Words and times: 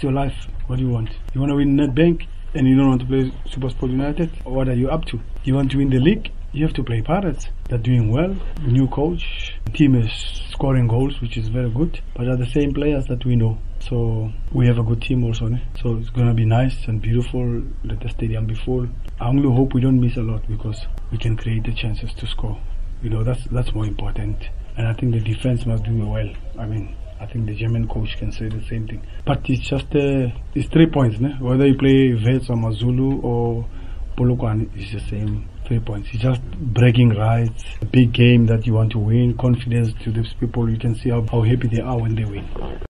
It's 0.00 0.04
your 0.04 0.12
life. 0.12 0.46
What 0.66 0.76
do 0.76 0.84
you 0.86 0.88
want? 0.88 1.10
You 1.34 1.42
want 1.42 1.50
to 1.50 1.56
win 1.56 1.76
Nedbank 1.76 2.26
and 2.54 2.66
you 2.66 2.74
don't 2.74 2.88
want 2.88 3.02
to 3.02 3.06
play 3.06 3.30
Supersport 3.50 3.90
United? 3.90 4.30
What 4.44 4.66
are 4.70 4.74
you 4.74 4.88
up 4.88 5.04
to? 5.08 5.20
You 5.44 5.56
want 5.56 5.72
to 5.72 5.76
win 5.76 5.90
the 5.90 6.00
league? 6.00 6.32
You 6.52 6.64
have 6.64 6.72
to 6.76 6.82
play 6.82 7.02
Pirates. 7.02 7.48
They're 7.68 7.76
doing 7.76 8.10
well. 8.10 8.34
New 8.62 8.88
coach. 8.88 9.52
Team 9.74 9.94
is 9.96 10.10
scoring 10.48 10.88
goals, 10.88 11.20
which 11.20 11.36
is 11.36 11.48
very 11.48 11.68
good. 11.68 12.00
But 12.14 12.28
are 12.28 12.36
the 12.38 12.46
same 12.46 12.72
players 12.72 13.04
that 13.08 13.26
we 13.26 13.36
know. 13.36 13.58
So 13.80 14.32
we 14.52 14.66
have 14.68 14.78
a 14.78 14.82
good 14.82 15.02
team 15.02 15.22
also. 15.22 15.48
Ne? 15.48 15.62
So 15.82 15.98
it's 15.98 16.08
gonna 16.08 16.32
be 16.32 16.46
nice 16.46 16.88
and 16.88 17.02
beautiful. 17.02 17.62
Let 17.84 18.00
the 18.00 18.08
stadium 18.08 18.46
be 18.46 18.54
full. 18.54 18.88
I 19.20 19.28
only 19.28 19.54
hope 19.54 19.74
we 19.74 19.82
don't 19.82 20.00
miss 20.00 20.16
a 20.16 20.22
lot 20.22 20.48
because 20.48 20.86
we 21.12 21.18
can 21.18 21.36
create 21.36 21.64
the 21.64 21.74
chances 21.74 22.14
to 22.14 22.26
score. 22.26 22.58
You 23.02 23.10
know 23.10 23.22
that's 23.22 23.44
that's 23.52 23.74
more 23.74 23.84
important. 23.84 24.48
And 24.78 24.88
I 24.88 24.94
think 24.94 25.12
the 25.12 25.20
defense 25.20 25.66
must 25.66 25.84
do 25.84 25.94
well. 26.06 26.30
I 26.58 26.64
mean, 26.64 26.96
I 27.20 27.26
think 27.26 27.46
the 27.46 27.54
German 27.54 27.86
coach 27.86 28.16
can 28.16 28.32
say 28.32 28.48
the 28.48 28.64
same 28.64 28.88
thing. 28.88 29.02
But 29.26 29.48
it's 29.50 29.60
just 29.68 29.94
uh, 29.94 30.28
it's 30.54 30.68
three 30.70 30.86
points. 30.86 31.20
Ne? 31.20 31.36
Whether 31.38 31.66
you 31.66 31.76
play 31.76 32.14
Wits 32.14 32.48
or 32.48 32.56
Mazulu 32.56 33.22
or 33.22 33.66
Polokwane, 34.16 34.70
it's 34.74 34.92
the 34.92 35.00
same 35.00 35.46
three 35.66 35.80
points. 35.80 36.08
It's 36.12 36.22
just 36.22 36.40
breaking 36.42 37.10
rights, 37.10 37.62
a 37.82 37.84
big 37.84 38.12
game 38.12 38.46
that 38.46 38.66
you 38.66 38.72
want 38.72 38.92
to 38.92 38.98
win, 38.98 39.36
confidence 39.36 39.92
to 40.02 40.10
these 40.10 40.32
people. 40.40 40.70
You 40.70 40.78
can 40.78 40.94
see 40.94 41.10
how, 41.10 41.24
how 41.30 41.42
happy 41.42 41.68
they 41.68 41.82
are 41.82 42.00
when 42.00 42.14
they 42.14 42.24
win. 42.24 42.80